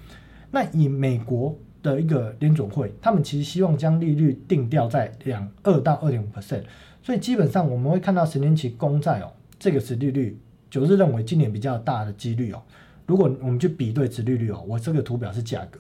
[0.52, 6.64] 那以美国的一个联准会，他们其实希望将利率定调在两二到二点五 percent，
[7.02, 12.62] 所以基本上我们会看到十年期公债哦，这个值利率，九日认为今年比较大的几率哦，
[13.06, 15.80] 如果我们去比对值利率哦，我这个图表是价格，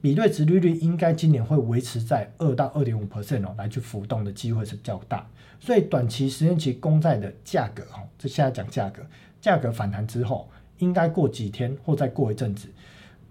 [0.00, 9.02] 比对值利率应该今年会维持在二到二点五 percent 哦，来去浮动的机会是比较大，所以短期十年期公债的价格哦，这现在讲价格，
[9.40, 10.48] 价格反弹之后，
[10.78, 12.68] 应该过几天或再过一阵子。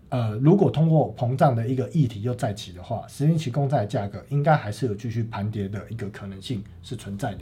[0.09, 7.39] 呃，如果通货膨胀的一个议题又再起的话，十年期公债价格应该还是有继续盘跌的一个可能性是存在的。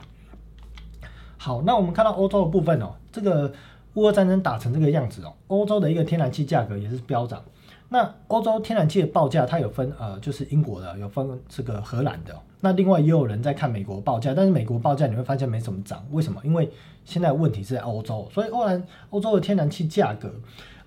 [1.38, 3.52] 好，那我们看到欧洲的部分哦，这个
[3.96, 7.44] 乌俄战争打成这个样子哦，欧洲的一个天然气价格也是飙涨。
[7.93, 12.34] 那欧洲天然气的报价它有分呃，就是英国的，有分这个荷兰的。
[12.62, 16.39] 那另外也有人在看美国报价，但是美国报价你会发现没什么涨，为什么？
[16.45, 16.71] 因为
[17.04, 20.32] 现在问题是在欧洲，所以欧兰欧洲的天然气价格。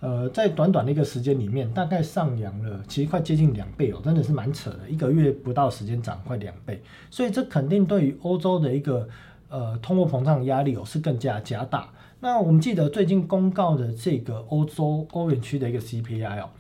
[0.00, 4.80] 呃，在短短的一个时间里面，大概上扬了，其实快接近两倍哦，真的是蛮扯的。
[4.88, 9.08] 一个月不到时间涨快两倍，所以这肯定对于欧洲的一个
[9.48, 11.88] 呃通货膨胀压力哦是更加加大。
[12.20, 16.50] 那我们记得最近公告的这个欧洲欧元区的一个 CPI 哦，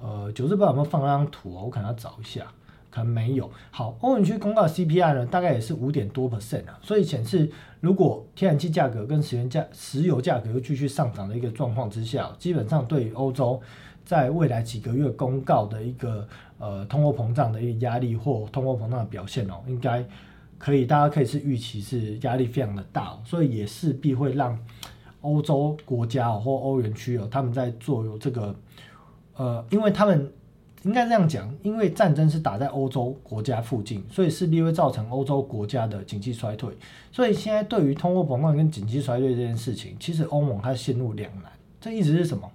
[0.00, 1.62] 呃，九日报有没有放那张图哦？
[1.64, 2.46] 我可能要找一下。
[2.90, 7.48] 可能没有好，欧元区公告 CPI 呢，大概也是五点多 percent 啊，所以显示
[7.80, 13.60] 如果天然气价格跟石油价石油价格又继续上涨的一个状况之下，基本上对于欧洲
[14.06, 16.26] 在未来几个月公告的一个
[16.58, 20.02] 呃通货膨胀的一个压力或通货膨胀的表现哦，应该
[20.56, 24.58] 可以大家可以是预期是压力非常的大，所以也势必会让
[25.20, 28.56] 欧洲国家哦或欧元区哦，他们在做有这个
[29.38, 30.30] 呃，因为他们。
[30.84, 36.70] 应该这样讲，因为战争是打在欧洲国家附近，所以势必会造成欧洲国家的经济衰退。
[37.10, 41.50] 所以现在对于通货膨胀跟经济衰退这件事情，其实欧盟它陷入两难。
[41.80, 42.48] 这意思是什么？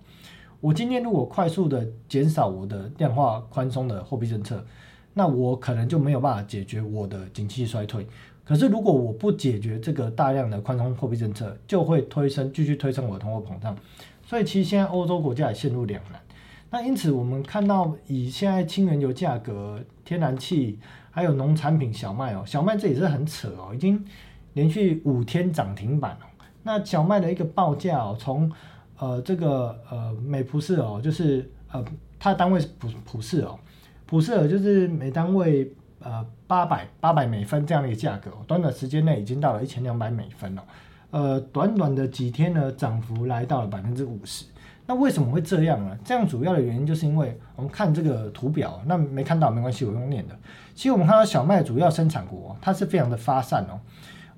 [0.62, 4.66] 我今天如果快速的减少我的量化宽松的货币政策，
[5.14, 8.08] 那我可能就没有办法解决我的经济衰退。
[8.46, 13.78] 可是如果我不解决这个大量的宽松货币政策，就会推升继续推升我的通货膨胀。
[14.26, 16.22] 所以其实现在欧洲国家也陷入两难。
[16.74, 20.80] 那因此，我们看到以现在氢原油价格、天然气，
[21.12, 24.04] 还有农产品小麦哦，小麦这也是很扯哦，已经
[24.54, 26.26] 连续五天涨停板哦。
[26.64, 28.52] 那小麦的一个报价哦，从
[28.98, 31.86] 呃这个呃每普氏哦，就是呃
[32.18, 33.60] 它的单位是普普氏哦，
[34.08, 40.66] 普氏尔就是每单位呃八百八百美分这样的一个价格，短短时间内已经到了一千两百美分了。
[41.14, 44.46] 呃，短短的几天呢，涨幅来到了百分之五十。
[44.88, 45.96] 那为什么会这样呢？
[46.04, 50.36] 这样主要的原因就是因为我们看这个图表，那没看到没关系，我用念的。
[50.74, 53.80] 其实我们看到小麦主要生产国，它是非常的发散哦。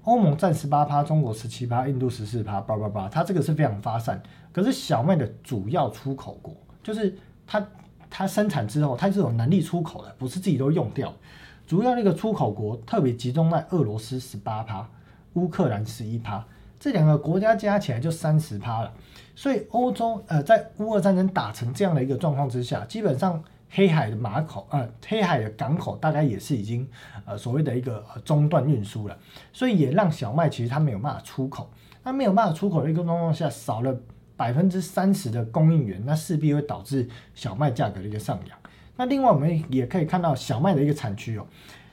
[0.03, 4.21] 欧盟占十八趴，中国十七趴，印度十四趴，叭叭叭，它这个是非常发散。
[4.51, 7.65] 可是小麦的主要出口国，就是它
[8.09, 11.13] 它生产之后，它是有能力出口的，不是自己都用掉。
[11.65, 14.85] 主要那个出口国特别集中在俄罗斯十八趴，
[15.35, 16.45] 乌克兰十一趴，
[16.79, 18.93] 这两个国家加起来就三十趴了。
[19.35, 26.87] 所以欧洲呃，在乌俄战争打成这样的一个状况之下，基本上黑海的马口呃，黑海的港口大概也是已经
[27.25, 29.17] 呃所谓的一个中断运输了，
[29.51, 31.69] 所以也让小麦其实它没有办法出口。
[32.03, 33.93] 那没有办法出口的一个状况下，少了
[34.37, 38.57] 百分之三十的供应源，那势必会导致小麦价格的一个上扬。
[38.95, 41.45] 那另外我们也可以看到小麦的一个产区哦，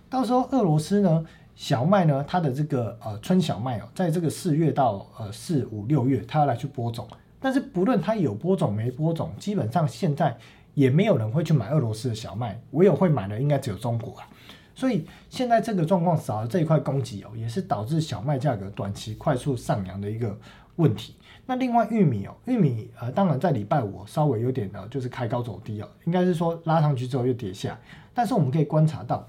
[0.08, 1.24] 到时候俄罗斯呢？
[1.54, 7.06] 小麦呢，它的这个呃春小麦哦，在这个四月到呃四五六月，它要来去播种。
[7.38, 10.36] 但是不论它有播种没播种，基本上现在
[10.74, 14.28] 也没有人会去买俄罗斯的小麦，唯有会买的应该只有中国啊。
[14.74, 20.36] 所以现在这个状况少了这一块供给哦，也是导致小麦价格短期快速上扬的一个
[20.76, 21.14] 问题。
[21.44, 27.78] 那另外玉米哦，玉米呃，当然在礼拜五稍微有点呢，就是开高走低哦，应该是说拉上去之后又跌下。
[28.14, 29.28] 但是我们可以观察到。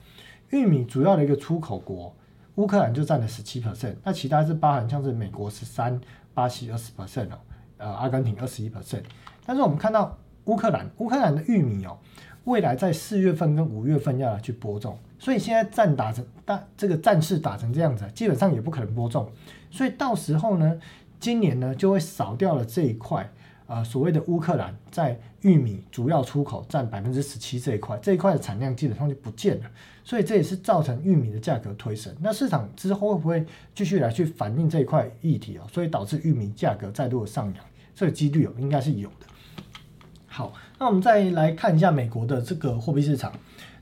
[0.54, 2.16] 玉米主要的一个出口国，
[2.56, 6.00] 乌克兰就占了十七 percent，那其他是包含像是美国十三、
[6.32, 7.40] 巴西二十 percent 哦，
[7.78, 9.02] 呃，阿根廷二十一 percent。
[9.48, 11.98] 但是我们看到乌克兰，乌克兰的玉米哦，
[12.44, 19.28] 未来在四月份跟五月份要来去播种，所以现在战打成大这个战事打成这样子，基本上也不可能播种，
[19.72, 20.80] 所以到时候呢，
[21.20, 23.28] 今年呢就会少掉了这一块。
[23.74, 29.66] 啊，所谓的乌克兰在玉米主要出口占百分之十七这一块，这一块的产量基本上就不见了，
[30.04, 32.16] 所以这也是造成玉米的价格推升。
[32.22, 35.64] 那市场之后会不会继续来去反映这一块议题哦？
[35.74, 39.26] 所以导致玉米价格再度的上扬，这个几率哦应该是有的。
[40.28, 43.34] 好，那我们再来看一下美国的这个货币市场，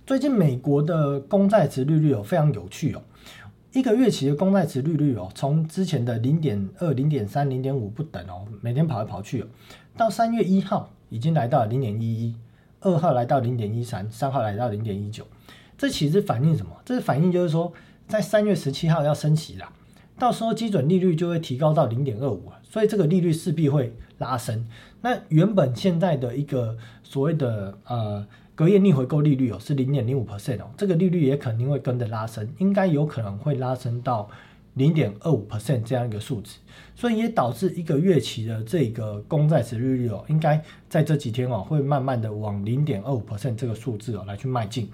[0.05, 3.01] 最近美国的公债值利率哦非常有趣哦。
[3.73, 9.47] 一个月期的公债值利率哦，从之前的零点二、零点三、零点五不等哦，每天跑来跑去哦，
[9.97, 12.35] 到三月一号已经来到零点一一，
[12.79, 15.25] 二号来到零点一三，三号来到零点一九，
[15.77, 16.71] 这其实反映什么？
[16.85, 17.71] 这反映就是说，
[18.07, 19.71] 在三月十七号要升息啦，
[20.17, 24.65] 到时候基准利率就会提高到零点二五所以这个利率势必会拉升。
[25.01, 28.25] 那原本现在的一个所谓的呃
[28.55, 34.29] 隔夜逆回购利率哦是零点零五 percent 哦，这个利率也肯定会跟着拉升，应该有可能会拉升到。
[34.75, 36.57] 零点二五 percent 这样一个数值，
[36.95, 44.89] 所以也导致一个月期的这个公债值利率哦，应该在这几天哦，会慢慢的往零点二五 percent 这个数字哦来去迈进。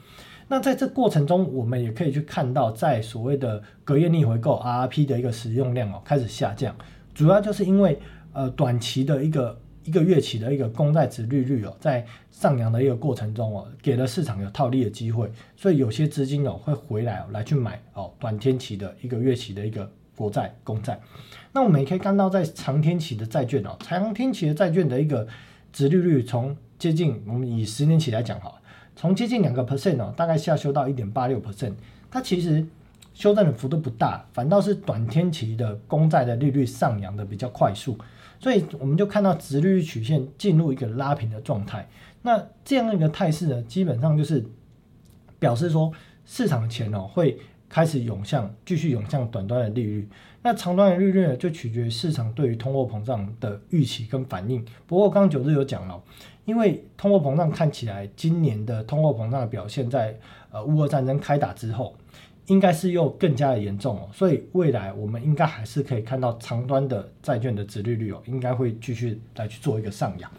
[0.48, 6.76] 那在这过程中，我们也可以去看到，在所谓的隔夜逆回购 RRP 的一个使用量哦开始下降，
[7.14, 8.00] 主要就是因为
[8.34, 9.60] 呃短期的一个。
[9.88, 21.00] 一个月期的一个公债值利率哦，在上扬的一个过程中哦，给了市场有套利的机会，所以有些资金哦会回来哦来去买哦短天期的一个月期的一个国债公债。
[21.54, 25.26] 那我们也可以看到，在长天期的债券哦，长天期的债券的一个
[25.72, 28.54] 值利率从接近我们以十年期来讲哈，
[28.94, 31.72] 从接近两个 percent 哦，大概下修到一点八六 percent，
[32.12, 32.68] 它其实
[33.14, 37.98] 修正的幅度不大，反倒是短天期的公债的利率上扬的比较快速。
[38.40, 41.88] 所以我们就看到直率曲线进入一个拉平的状态，
[42.22, 44.46] 那这样的一个态势呢，基本上就是
[45.40, 45.92] 表示说
[46.26, 50.08] 市场钱哦会开始涌向，继续涌向短端的利率。
[50.44, 54.64] 那长端的利率呢，就取决于市场对于通货膨胀的预期跟反应。
[54.86, 56.02] 不过刚刚九日有讲了，
[56.46, 60.18] 因为通货膨胀看起来今年的通货膨胀的表现，在
[60.52, 61.96] 呃乌俄战争开打之后。
[62.48, 70.32] 应该是又更加的严重哦，所以未来我们应该还是可以看到长端的债券的值利率哦，应该会继续来去做一个上扬。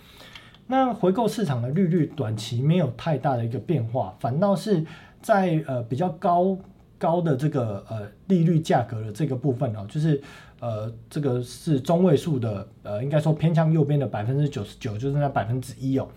[0.66, 4.84] 那回购市场的利率短期没有太大的一个变化，反倒是
[5.20, 6.56] 在呃比较高
[6.98, 10.18] 高的这个呃利率价格的这个部分哦，就是
[10.60, 16.08] 呃这个是中位数的呃应该说偏向右边的百分之九十九，就是那百分之一哦，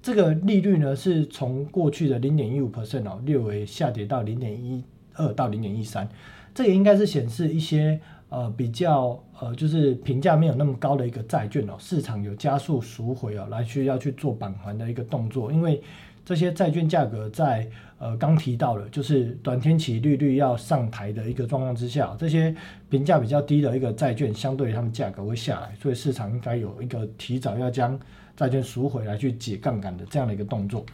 [0.00, 4.84] 这个利率呢是从过去的零点一五 percent 哦略微下跌到零点一。
[5.14, 6.08] 二到零点一三，
[6.54, 15.82] 这也应该是显示一些呃比较呃就是评价没有那么高的一个债券哦，市场有加速赎回哦，来去要去做绑还的一个动作，因为
[16.24, 17.68] 这些债券价格在
[17.98, 22.54] 呃刚提到了，就是短天期利率要上台的一个状况之下，这些
[22.88, 27.98] 评价比较低的一个债券，相对于它们价格会下来，所以市场应该有一个提早要将
[28.36, 30.84] 债券赎回来去解杠杆的这样的一个动作。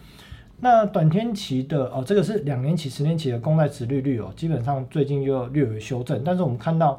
[0.58, 6.22] 那短天期的哦，这个是两年期、十年期的公债值利率哦，基本上最近又略有修正。
[6.24, 6.98] 但是我们看到，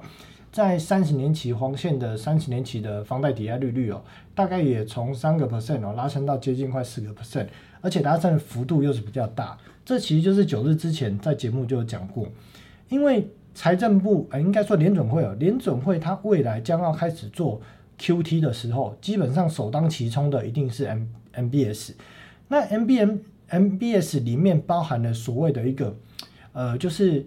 [0.51, 3.99] 在三十年期黄线的三十年期的房贷抵押利率哦，
[4.35, 7.47] 大概也从三个 percent 哦拉升到接近快四个 percent，
[7.81, 9.57] 而且拉升幅度又是比较大。
[9.83, 12.27] 这其实就是九日之前在节目就有讲过，
[12.89, 17.59] 因为财政部呃应该说联准会哦，联准会它未来将要开始做
[17.97, 21.93] QT 的时候，基本上首当其冲的一定是 M MBS，
[22.49, 23.17] 那 MBM。
[23.49, 25.97] MBS 里面包含了所谓的一个，
[26.53, 27.25] 呃，就是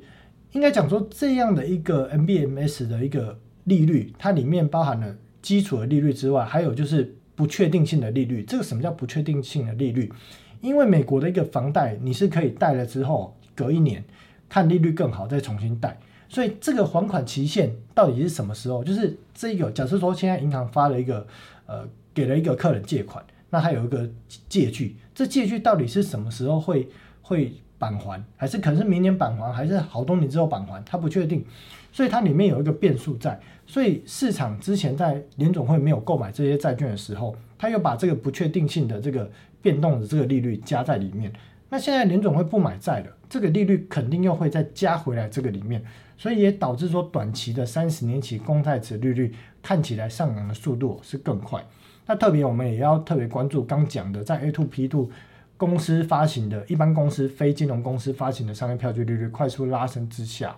[0.53, 8.43] 应该讲说这样的一个 MBMS 的一个利率，它里面包含了基础的利率之外，还有就是不确定性的利率。
[8.43, 10.13] 这个什么叫不确定性的利率？
[10.61, 14.05] 因为美国的一个房贷，你是可以贷了之后隔一年
[14.49, 18.85] 看利率更好再重新贷，所以这个还款期限到底是什么时候？
[18.85, 21.27] 就是这个假设说现在银行发了一个，
[21.65, 23.25] 呃，给了一个客人借款。
[23.53, 24.09] 那它有一个
[24.49, 26.89] 借据，这借据到底是什么时候会
[27.21, 31.45] 会返还，还是可能是明年返还，还是好多年之后返还，它不确定，
[31.93, 39.31] 所以它里面有一个变数在，所以市场之前在联总会没有购买这些债券的时候，它又把这个不确定性的这个
[39.61, 41.31] 变动的这个利率加在里面，
[41.69, 45.85] 那现在联总会不买债了，这个利率肯定又会再加回来这个里面，
[46.17, 51.63] 所以也导致说短期的三十年期公债值利率看起来上扬的速度是更快。
[52.11, 55.09] 那特别我们也要特别关注刚讲的，在 A to P to
[55.57, 60.57] 公司发行的一般公司、非金融公司发行的商业票据利率快速拉升之下，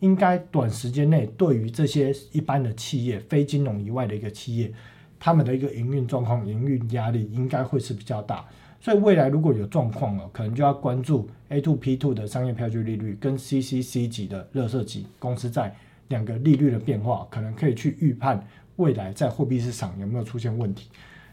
[0.00, 4.72] 应该短时间内对于这些一般的企业、非金融以外的一个企业，
[5.20, 8.44] 他们的一个营运状况、营运压力应该会是比较大。
[8.80, 15.72] 所以未来如果有状况了，可能就要关注 A to P to 的商业票据利率跟 CCC 级的热色级公司在
[16.08, 18.44] 两个利率的变化，可能可以去预判。
[18.78, 20.88] 未来在货币市场有没有出现问题？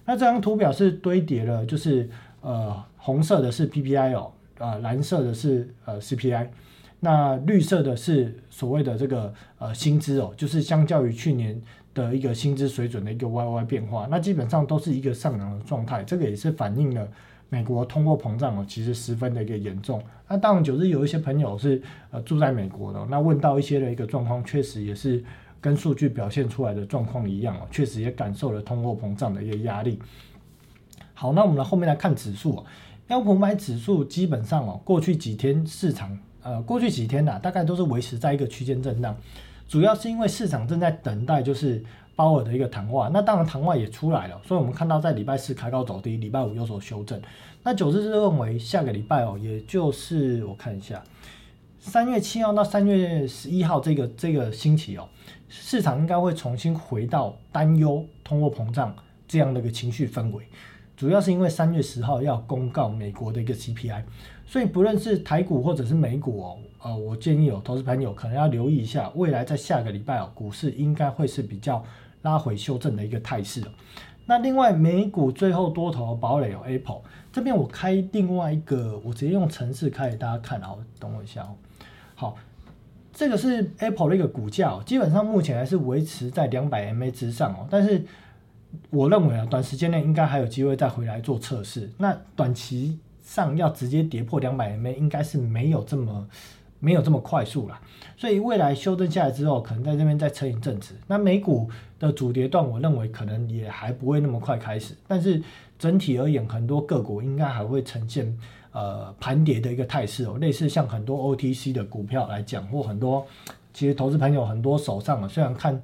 [0.05, 2.07] 那这张图表是堆叠了，就是
[2.41, 6.47] 呃红色的是 PPI 哦，呃蓝色的是呃 CPI，
[6.99, 11.59] 那绿色的是所谓的这个呃薪资哦，就是相较于去年
[11.93, 17.07] 的一个薪资水准的一个 YY 变化，那基本上都是一个上扬的状态，这个也是反映了
[17.49, 20.01] 美国通货膨胀哦，其实十分的一个严重。
[20.27, 21.81] 那当然就是有一些朋友是
[22.11, 25.23] 呃住在美国的，那问到一些的一个状况，确实也是。
[25.66, 29.97] 跟数据表现出来的状况一样哦，确实也感受了通货膨胀的一个压力。
[31.16, 32.63] 好，那我们来后面来看指数
[33.07, 39.18] 标普买指数基本上哦，过去几天市场呃，过去几天呐，大概都是维持在一个区间震荡，
[39.68, 41.84] 主要是因为市场正在等待就是
[42.16, 43.09] 鲍尔的一个谈话。
[43.11, 47.20] 那当然谈话也出来了，所以我们看到在礼拜四开高走低，礼拜五有所修正。
[47.63, 51.03] 那九日是认为下个礼拜哦，也就是我看一下，
[51.88, 55.07] 三月七号到三月十一号这个这个星期哦，
[55.47, 58.93] 市场应该会重新回到担忧通货膨胀
[59.27, 60.43] 这样的一个情绪氛围。
[60.97, 64.01] 主要是因为三月十号要公告美国的一个 CPI，
[64.47, 71.86] 所以不论是台股或者是美股哦，呃，我建议有投资朋友可能要留意一下，未来在下个礼拜哦，股市应该会是比较
[72.23, 73.61] 拉回修正的一个态势。
[74.25, 81.53] 那另外美股最后多头堡垒有 Apple 这边，我开另外一个，我直接用程式开给大家看啊，等我一下哦。
[82.16, 82.36] 好，
[83.13, 88.03] 这个是 Apple 的一个股价，基本上目前还是维持在两百 MA 之上哦，但是。
[88.89, 91.89] 我认为啊，短时间内应该还有机会再回来做测试。
[91.97, 96.28] 那短期上要直接跌破两百 MA，应该是没有这么
[96.82, 97.80] 没有这么快速了。
[98.18, 100.93] 所以未来修正下来之后，可能在这边再撑一阵子。
[101.07, 104.93] 那美股的主跌段，我认为可能也还不会那么快开始。
[105.07, 105.41] 但是
[105.80, 108.38] 整体而言，很多个股应该还会呈现
[108.76, 110.38] 呃盘跌的一个态势哦。
[110.38, 113.26] 类似像很多 OTC 的股票来讲，或很多
[113.73, 115.82] 其实投资朋友很多手上啊，虽然看。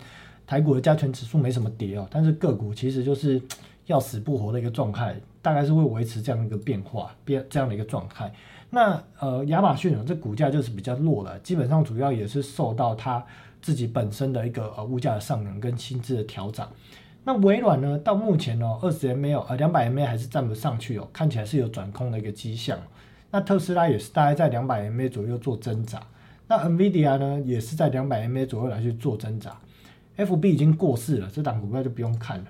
[0.48, 3.42] 台股的加权指数没什么跌哦，但是个股其实就是
[3.86, 8.30] 要死不活的一个状态，大概是会维持这样一个变化变这样的一个状态。
[8.70, 13.24] 那呃，亚马逊啊，这股价就是比较弱了，基本上主要也是受到它
[13.62, 16.68] 自己本身的一个呃物价的上涨跟薪资的调整。
[17.24, 22.80] 那微软呢，到目前哦，二十 M 没有呃两百 M A 还是站不上去哦，看起来是有转空的一个迹象。
[23.30, 26.02] 那特斯拉也是大概在两百 M A 左右做挣扎。
[26.48, 29.56] 那 NVIDIA 呢，也是在两百 M A 左右来去做挣扎。
[30.18, 32.46] F B 已经过世了，这档股票就不用看了。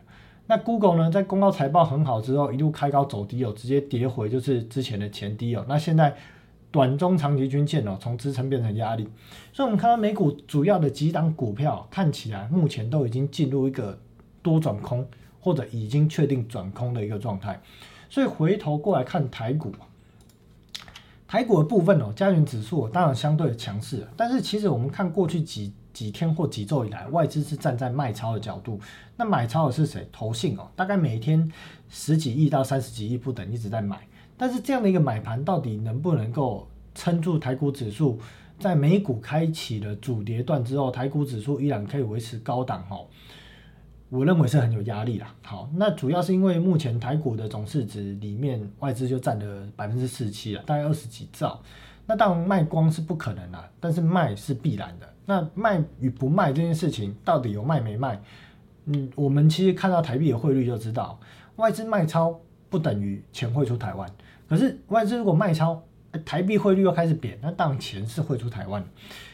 [0.48, 5.64] 那 Google 呢，在公告财报很好之后，一路开高走低哦，直接跌回就是之前的前低哦。
[5.70, 6.16] 那现在
[6.72, 9.08] 短中长期均线哦，从支撑变成压力。
[9.54, 14.00] 所以，我们看到美股主要的几档股票看起来目前都已经进入一个
[14.42, 15.08] 多转空，
[15.40, 17.62] 或者已经确定转空的一个状态。
[18.10, 19.72] 所以，回头过来看台股，
[21.28, 25.74] 台股的部分哦，加权指数当然相对强势，但是其实我们看过去几。
[25.94, 28.80] 几天或几周以来，外资是站在卖超的角度。
[29.18, 30.08] 那买超的是谁？
[30.10, 31.52] 投信哦，大概每天
[31.90, 34.08] 十几亿到三十几亿不等，一直在买。
[34.38, 36.66] 但是这样的一个买盘，到底能不能够
[36.96, 38.18] 撑住台股指数？
[38.58, 43.06] 在美股开启了主跌段之后，台股指数依然可以维持高档哦。
[44.12, 45.34] 我认为是很有压力啦。
[45.42, 51.62] 好，那主要是因为目前台股的总市值里面，外资就占了百分之四十七了，大概二十几兆。
[52.06, 55.08] 那当然卖光是不可能啦，但是卖是必然的。
[55.26, 58.22] 那卖与不卖这件事情，到底有卖没卖？
[58.88, 61.18] 嗯，我们其实看到台币的汇率就知道，
[61.56, 62.38] 外资卖超
[62.70, 64.10] 不等于钱汇出台湾。
[64.50, 65.82] 可是外资如果卖超，
[66.26, 68.84] 台币汇率又开始贬，那当然钱是汇出台湾。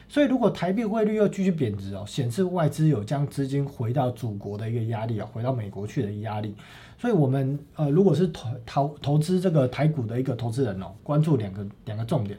[0.09, 6.55] 所以如果台币汇率又继续贬值哦，显示外资有将资金回到祖国的一个压力啊，回到美国去的压力。
[6.97, 12.37] 所以我们呃，如果是投投投资这个台股的一个投资人哦，关注两个两个重点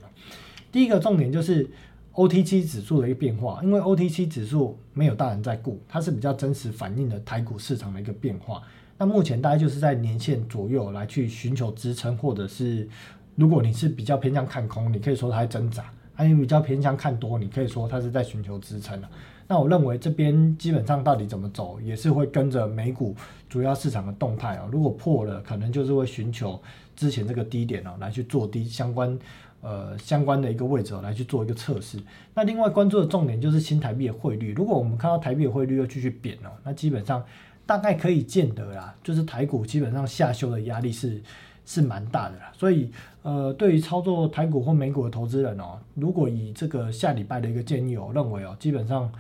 [0.71, 1.69] 第一个重点就是。
[2.15, 8.61] OTC 指数的一个变化，因为 OTC 指数没有大人在顾，它是比较真实反映的台股市场的一个变化。
[8.97, 12.89] 那目前大概就是在年线左右来去寻求支撑，或者是
[13.37, 15.85] 如果你是比较偏向看空，你可以说它在挣扎；，
[16.19, 19.09] 还有比较偏向看多，你可以说它是在寻求支撑的。
[19.47, 23.15] 那我认为这边基本上到底怎么走，也是会跟着美股
[23.49, 24.69] 主要市场的动态啊。
[24.73, 26.61] 如果破了，可能就是会寻求
[26.97, 29.17] 之前这个低点哦，来去做低相关。
[29.61, 31.99] 呃，相关的一个位置来去做一个测试。
[32.33, 34.53] 那另外关注的重点就是新台币的汇率。
[34.53, 37.25] 如果我们看到台币的汇率又继续贬哦，那基本上
[37.67, 41.21] 大概可以见得啦，就是台股基本上下修的压力是
[41.69, 42.51] 是蛮大的啦。
[42.55, 42.91] 所以
[43.23, 49.13] 呃，对于操作台股或美股的投资人哦，如果以这个下礼拜的一个建议哦，认为哦，基本上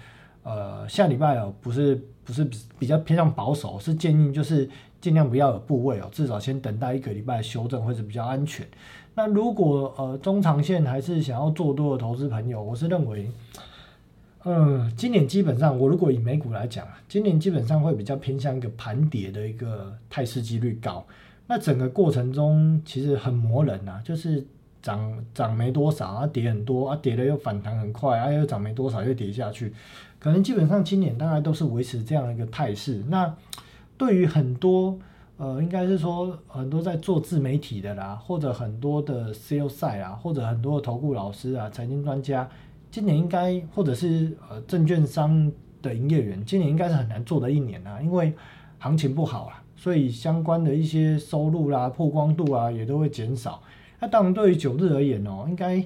[0.45, 4.67] 呃下礼拜哦不是不是比较偏向保守，是建议就是
[4.99, 8.67] 尽量不要有部位哦，至少先等待一个礼拜修正或者比较安全。
[9.15, 13.31] 那如果呃中长线还是想要做多的投资朋友，我是认为，
[14.45, 21.05] 嗯，今年基本上我如果以美股来讲啊，今年基本上会比较偏向一个盘跌的一个态势几率高。
[21.49, 24.47] 那整个过程中其实很磨人呐，就是
[24.81, 29.75] 涨涨没多少啊，跌很多啊，跌了又反弹很快啊，又涨没多少又跌下去，
[30.21, 33.03] 可能基本上今年大概都是维持这样一个态势。
[33.09, 33.35] 那
[33.97, 34.97] 对于很多。
[35.41, 42.51] 呃，应该是说很多在做自媒体的啦，或者很多的 sales 赛啊，或者很多的投顾老师啊、财经专家，
[42.91, 45.49] 今年应该或者是呃证券商
[45.81, 48.35] 的营业员，今年应该是很难做的一年啊，因为
[48.81, 53.63] 行情不好啊，所以相关的一些收入啦、曝光度啊也都会减少。
[54.01, 55.83] 那当然，对于九日而言哦，应该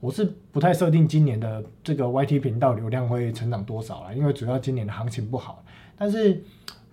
[0.00, 5.62] 我是不太设定今年的这个 YT 频道流量会成长多少了，因为主要今年的行情不好。
[5.98, 6.42] 但是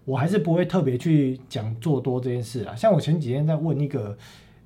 [0.03, 2.75] 我还是不会特别去讲做多这件事啊。
[2.75, 4.17] 像我前几天在问一个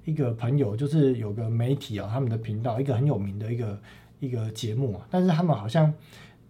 [0.05, 3.79] 一个朋友，就是有个媒体啊，他们的频道一个很有名的一个
[4.19, 5.93] 一个节目啊，但是他们好像。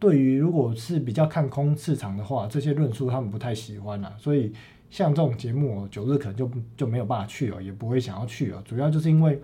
[0.01, 4.49] 对于如果是比较看空市场的话，这些论述他们不太喜欢啊，所以
[4.89, 8.61] 像这种节目，九日可能就就没有办法去了，也不会想要去了。
[8.65, 9.41] 主要就是因为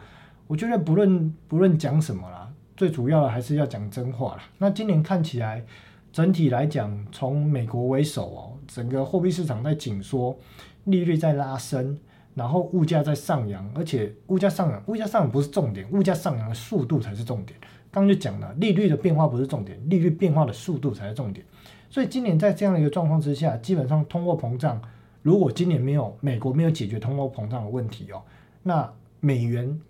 [0.48, 4.44] 我觉得不论不论讲什么啦，最主要的还是要讲真话啦。
[4.58, 5.64] 那今年看起来
[6.12, 10.38] 整体来讲，从美国为首哦，整个货币市场在紧缩，
[10.86, 11.98] 利率在拉升，
[12.34, 17.60] 然后物价在上扬，而且物价上扬，物价上扬不是重点，物价上扬的速度才是重点。
[17.92, 21.46] 刚就讲了，利率的变化不是重点，利率变化的速度才是重点。
[21.90, 24.82] 所以今年在这样的一个状况之下，基本上通货膨胀，
[25.26, 28.22] 如果今年没有美国没有解决通货膨胀的问题哦，
[28.62, 28.88] 那
[29.20, 29.82] 美元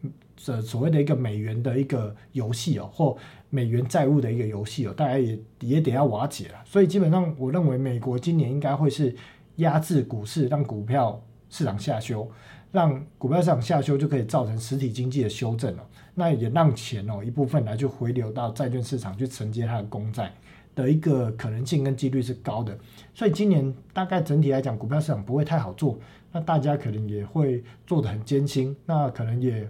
[0.46, 3.18] 的所谓的一个美元的一个游戏哦，或
[3.50, 6.56] 美元债务的一个游戏哦，大家也也得要瓦解了。
[6.64, 9.14] 所以基本上我认为美国今年应该会是
[9.58, 12.26] 压制股市，让股票市场下修。
[12.72, 15.86] 让股票市场下修，就可以造成实体经济的修正了。
[16.14, 20.34] 那也让钱哦一部分来就回流到债券市场去承接它的公债
[20.76, 22.78] 的一个可能性跟几率是高的。
[23.14, 25.98] 所以今年大概整体来讲，股票市场不会太好做。
[26.32, 28.76] 那大家可能也会做得很艰辛。
[28.86, 29.68] 那可能也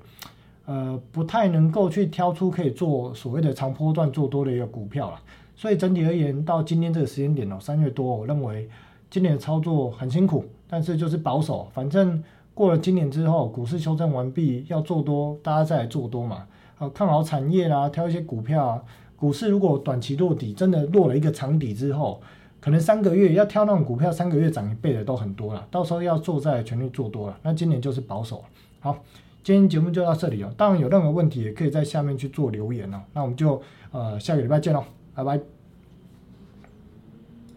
[0.66, 5.20] 呃不太能够去挑出可以做所谓的长波段做多的一个股票了。
[5.56, 8.68] 所以整体而言，到今天这个时间点哦，三月多，我认为
[9.10, 12.24] 今年的操作很辛苦，但是就是保守，反正。
[12.56, 16.48] 过了今年之后，股市修正完毕，要做多，大家再来做多嘛。
[16.78, 18.82] 好，看好产业啦，挑一些股票啊。
[19.18, 22.22] 股市如果短期落底，真的落了一个长底之后，
[22.60, 25.66] 可能三个月要挑那种股票，三个月涨一倍的都很多了。
[25.72, 27.38] 到时候要做再全力做多了。
[27.44, 28.44] 那今年就是保守。
[28.80, 29.04] 好，
[29.44, 30.54] 今天节目就到这里哦。
[30.58, 33.02] 当然有任何问题，也可以在下面去做留言哦。
[33.14, 33.62] 那我们就
[33.92, 35.55] 呃下个礼拜见喽，拜拜。